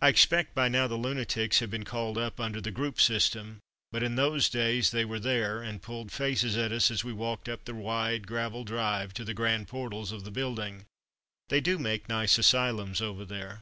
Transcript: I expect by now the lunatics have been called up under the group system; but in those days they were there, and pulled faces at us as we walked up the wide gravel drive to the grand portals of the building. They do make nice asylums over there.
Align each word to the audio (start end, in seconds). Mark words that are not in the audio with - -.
I 0.00 0.08
expect 0.08 0.54
by 0.54 0.68
now 0.70 0.86
the 0.86 0.94
lunatics 0.96 1.58
have 1.58 1.70
been 1.70 1.84
called 1.84 2.16
up 2.16 2.40
under 2.40 2.62
the 2.62 2.70
group 2.70 2.98
system; 2.98 3.58
but 3.92 4.02
in 4.02 4.14
those 4.14 4.48
days 4.48 4.90
they 4.90 5.04
were 5.04 5.20
there, 5.20 5.60
and 5.60 5.82
pulled 5.82 6.10
faces 6.10 6.56
at 6.56 6.72
us 6.72 6.90
as 6.90 7.04
we 7.04 7.12
walked 7.12 7.46
up 7.46 7.66
the 7.66 7.74
wide 7.74 8.26
gravel 8.26 8.64
drive 8.64 9.12
to 9.12 9.22
the 9.22 9.34
grand 9.34 9.68
portals 9.68 10.12
of 10.12 10.24
the 10.24 10.30
building. 10.30 10.86
They 11.50 11.60
do 11.60 11.76
make 11.78 12.08
nice 12.08 12.38
asylums 12.38 13.02
over 13.02 13.26
there. 13.26 13.60